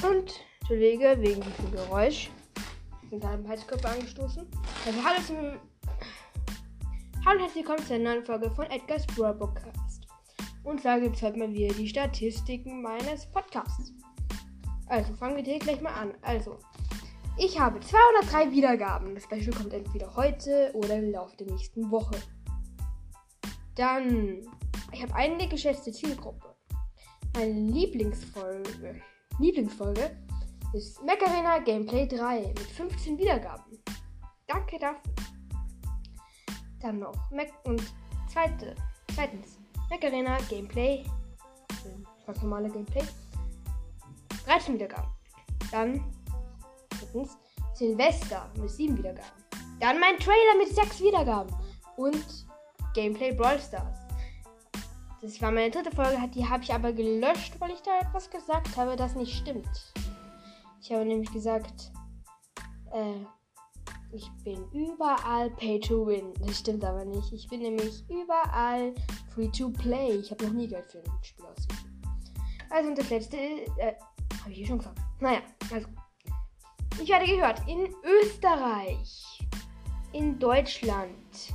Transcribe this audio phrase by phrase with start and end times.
[0.00, 2.30] Entschuldige wegen diesem Geräusch.
[3.10, 4.46] Gerade im Heizkörper angestoßen.
[4.86, 5.36] Also hallo zum.
[7.26, 10.06] Hallo und herzlich willkommen zu einer neuen Folge von Edgar's Brawl Podcast.
[10.62, 13.92] Und zwar gibt es heute mal wieder die Statistiken meines Podcasts.
[14.86, 16.14] Also fangen wir direkt gleich mal an.
[16.22, 16.58] Also,
[17.36, 19.16] ich habe 203 Wiedergaben.
[19.16, 22.16] Das Special kommt entweder heute oder im Laufe der nächsten Woche.
[23.74, 24.46] Dann,
[24.92, 26.54] ich habe eine geschätzte Zielgruppe.
[27.34, 29.00] Meine Lieblingsfolge,
[29.38, 30.16] Lieblingsfolge
[30.72, 33.78] ist Macarena Gameplay 3 mit 15 Wiedergaben.
[34.46, 35.12] Danke dafür.
[36.80, 37.82] Dann noch Mac und
[38.32, 38.74] zweite,
[39.14, 39.58] zweitens
[39.90, 41.04] Macarena Gameplay,
[42.26, 43.02] ganz normale Gameplay,
[44.44, 45.10] 13 Wiedergaben.
[45.70, 46.04] Dann
[46.90, 47.36] drittens
[47.74, 49.30] Silvester mit 7 Wiedergaben.
[49.80, 51.54] Dann mein Trailer mit 6 Wiedergaben
[51.96, 52.24] und
[52.94, 53.97] Gameplay Brawl Stars.
[55.20, 58.76] Das war meine dritte Folge, die habe ich aber gelöscht, weil ich da etwas gesagt
[58.76, 59.92] habe, das nicht stimmt.
[60.80, 61.90] Ich habe nämlich gesagt,
[62.92, 63.24] äh,
[64.12, 66.32] ich bin überall Pay to Win.
[66.40, 67.32] Das stimmt aber nicht.
[67.32, 68.94] Ich bin nämlich überall
[69.34, 70.16] Free to Play.
[70.16, 72.02] Ich habe noch nie Geld für ein Spiel ausgegeben.
[72.70, 73.94] Also und das letzte, äh,
[74.40, 74.98] habe ich hier schon gesagt.
[75.20, 75.40] Naja,
[75.72, 75.88] also.
[77.00, 79.40] Ich werde gehört in Österreich,
[80.12, 81.54] in Deutschland,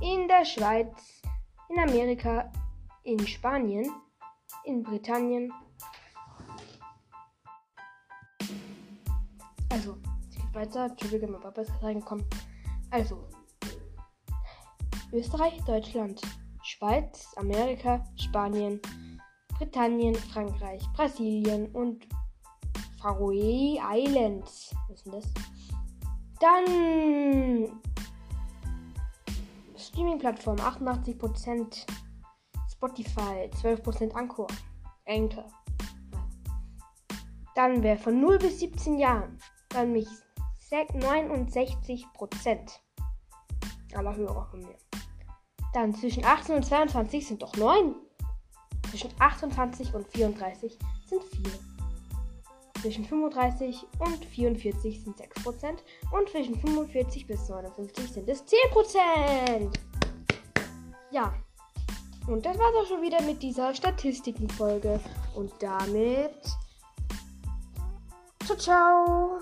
[0.00, 1.21] in der Schweiz,
[1.72, 2.50] in Amerika,
[3.04, 3.90] in Spanien,
[4.64, 5.52] in Britannien.
[9.70, 9.96] Also,
[10.28, 10.86] es geht weiter.
[10.86, 12.26] Entschuldige, mein Papa ist reingekommen.
[12.90, 13.26] Also,
[15.12, 16.20] Österreich, Deutschland,
[16.62, 18.80] Schweiz, Amerika, Spanien,
[19.58, 22.06] Britannien, Frankreich, Brasilien und
[23.00, 24.74] Faroe Islands.
[24.88, 25.34] Was ist denn das?
[26.40, 27.80] Dann
[30.22, 31.84] Streaming-Plattform 88%,
[32.70, 34.46] Spotify 12% Anchor,
[35.06, 35.50] Anchor.
[37.56, 39.38] Dann wer von 0 bis 17 Jahren,
[39.70, 40.08] dann mich
[40.70, 42.06] 69%
[43.94, 44.78] aller Hörer von mir.
[45.74, 47.94] Dann zwischen 18 und 22 sind doch 9.
[48.90, 51.42] Zwischen 28 und 34 sind 4.
[52.80, 55.78] Zwischen 35 und 44 sind 6%.
[56.10, 59.72] Und zwischen 45 bis 59 sind es 10%.
[61.12, 61.34] Ja.
[62.26, 64.98] Und das war's auch schon wieder mit dieser Statistikenfolge.
[65.34, 66.34] Und damit.
[68.44, 69.40] Ciao, ciao.